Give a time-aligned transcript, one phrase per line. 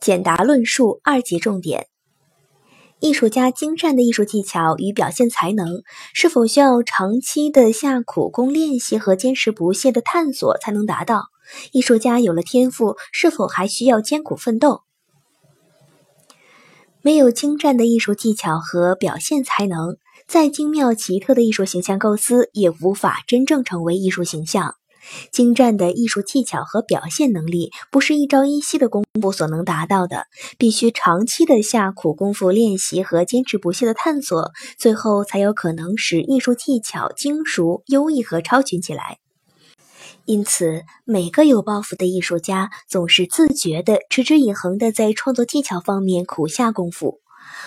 [0.00, 1.88] 简答论述二级重点：
[3.00, 5.82] 艺术家精湛的艺术技巧与表现才能，
[6.14, 11.24] 是否需要长期的下苦功练习和坚持不懈的探索才能达到？
[11.72, 14.82] 艺术家有了天赋，是否还需要艰苦奋斗？
[17.02, 19.96] 没有精湛的艺术技巧和表现才能，
[20.26, 24.76] 再精妙奇特的艺术形象构思，也无法真正成为艺术形象。
[25.32, 30.26] 精湛的艺术技巧和表现能力不是一朝一夕的功夫所能达到的，
[30.58, 39.18] 必须长期的下苦功夫练习和坚持不懈的探索，最后才有可能使艺术技巧精熟、优异和超群起来。
[40.26, 47.18] 因此，每个有抱负的艺术家总是自觉的、持之以恒的在创作技巧方面苦下功夫。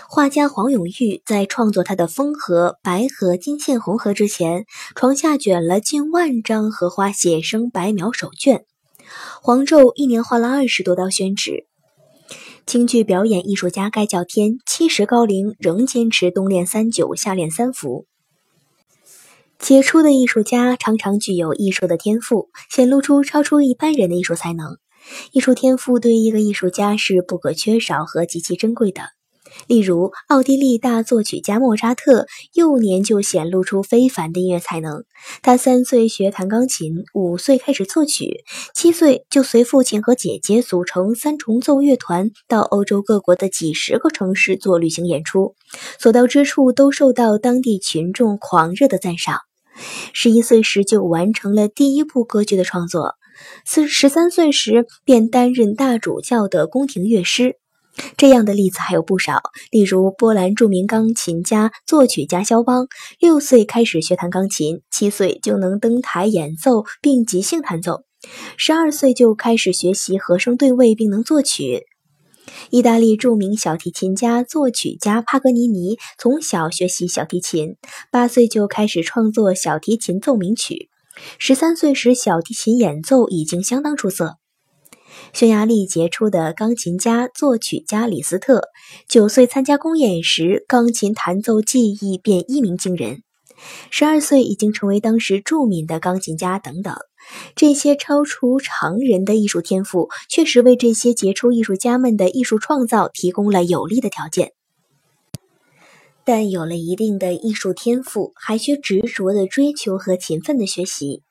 [0.10, 8.66] 画家黄永玉在创作他的《风荷》《白荷》《金线红荷》之前，床下卷了近万张荷花写生白描手卷。
[9.42, 11.66] 黄胄一年画了二十多道宣纸。
[12.66, 18.06] 京剧表演艺术家盖叫天，七十高龄仍坚持冬练三九，夏练三伏。
[19.60, 24.78] 杰出的艺术家常常具有艺术的天赋，显露出超出一般人的艺术才能。
[25.32, 29.02] 艺术天赋对于一个艺术家是不可缺少和极其珍贵的。
[29.68, 35.04] 例如，奥地利大作曲家莫扎特幼年就显露出非凡的音乐才能。
[35.42, 45.56] 他三岁学弹钢琴，五岁开始作曲，七岁就随父亲和姐姐组成三重奏乐团，到欧洲各国的几十个城市做旅行演出，
[46.00, 49.40] 所到之处都受到当地群众狂热的赞赏。
[50.14, 53.16] 十一岁时就完成了第一部歌剧的创作，
[53.66, 57.58] 四十三岁时便担任大主教的宫廷乐师。
[58.18, 59.42] 这样的例子还有不少，
[59.72, 62.88] 例如波兰著名钢琴家、作曲家肖邦，
[63.20, 68.04] 六岁开始学弹钢琴，七岁就能登台演奏并即兴弹奏，
[68.58, 71.84] 十二岁就开始学习和声对位并能作曲。
[72.70, 77.76] 意大利著名小提琴家、作曲家帕格尼尼从小学习小提琴，
[78.12, 80.90] 八岁就开始创作小提琴奏鸣曲，
[81.38, 84.38] 十三岁时小提琴演奏已经相当出色。
[85.32, 88.64] 匈牙利杰出的钢琴家、作曲家李斯特，
[89.08, 93.20] 九岁参加公演时，钢琴弹奏技艺便一鸣惊人；
[93.90, 96.96] 十二岁已经成为当时著名的钢琴家等等。
[97.56, 104.52] 这些超出常人的艺术天赋，确实为这些杰出艺术家们的艺术创造提供了有利的条件。
[106.26, 111.24] 但有了一定的艺术天赋，还需执着的追求和勤奋的学习。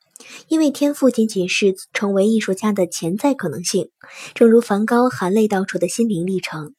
[0.47, 3.89] 因为天赋仅仅是成为艺术家的潜在可能性，
[4.33, 6.73] 正如梵高含泪道出的心灵历程。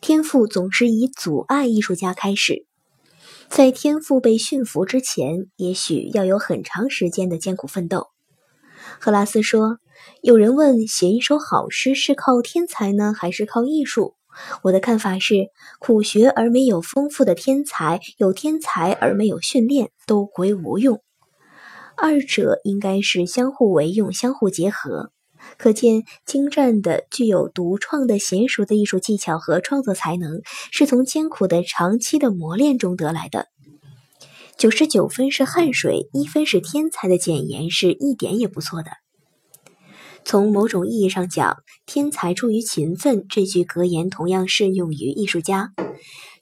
[0.00, 2.66] 天赋总是以阻碍艺术家开始，
[3.48, 8.08] 在天赋被驯服之前，也许要有很长时间的艰苦奋斗。
[8.98, 9.78] 赫拉斯说
[10.22, 14.14] ：“有人问，写一首好诗是靠天才呢，还是靠艺术？
[14.62, 15.34] 我的看法是，
[15.78, 21.02] 苦学而没有丰富的天才，有天才而没有训练，都归无用。”
[21.96, 25.10] 二者应该是相互为用、相互结合。
[25.58, 30.40] 可见，精湛的、具有独创的、娴熟的艺术技巧和创作才能，
[30.70, 33.48] 是从艰苦的长期的磨练中得来的。
[34.56, 38.90] 九十九分是汗水，一分是天才的简言是一点也不错的。
[40.24, 45.72] 从某种意义上讲，“天才出于勤奋”这句格言同样适用于艺术家。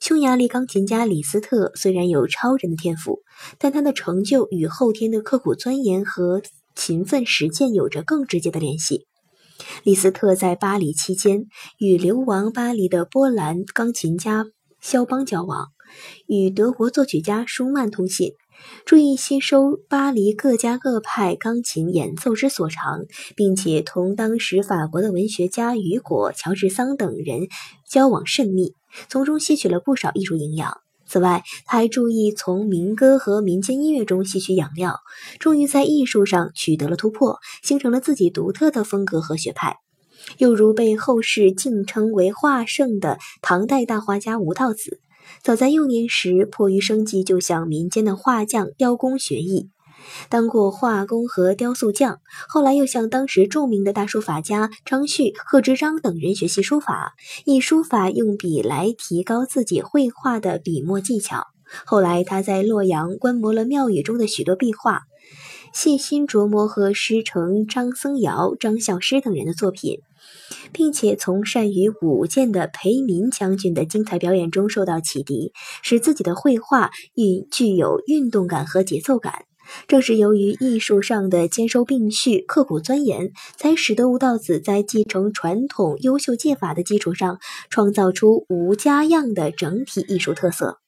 [0.02, 3.20] 匈牙利钢琴家李斯特虽然有超人的天赋，
[3.60, 6.42] 但他的成就与后天的刻苦钻研和
[6.74, 9.06] 勤奋实践有着更直接的联系。
[9.84, 11.46] 李斯特在巴黎期间，
[11.78, 14.46] 与流亡巴黎的波兰钢琴家
[14.80, 15.68] 肖邦交往，
[16.26, 18.32] 与德国作曲家舒曼通信。
[18.84, 23.04] 注意吸收巴黎各家各派钢琴演奏之所长，
[23.36, 27.46] 并且同当时法国的文学家雨果、乔治桑等人
[27.88, 28.74] 交往甚密，
[29.08, 30.78] 从中吸取了不少艺术营养。
[31.04, 35.00] 此外，他还注意从民歌和民间音乐中吸取养料，
[35.38, 39.76] 终于在艺术上取得了突破，形成了自己独特的风格和学派。
[40.38, 45.00] 又如被后世敬称为画圣的唐代大画家吴道子。
[45.42, 49.70] 早在幼年时，迫于生计，就向民间的画匠、雕工学艺，
[50.28, 52.20] 当过画工和雕塑匠。
[52.48, 57.14] 后来又向当时著名的大书法家张旭、贺知章等人学习书法，
[57.44, 61.46] 以书法用笔来提高自己绘画的笔墨技巧。
[61.84, 65.02] 后来他在洛阳观摩了庙宇中的许多壁画，
[65.72, 70.00] 细心琢磨和师承张僧繇、张孝师等人的作品。
[70.72, 75.52] 并且从善于舞剑的裴民将军的精彩表演中受到启迪，
[75.82, 79.44] 使自己的绘画运具有运动感和节奏感。
[79.88, 87.38] 正是由于艺术上的兼收并蓄、刻苦钻研，才使得吴道子在继承传统优秀技法的基础上，
[87.70, 90.81] 创造出吴家样的整体艺术特色。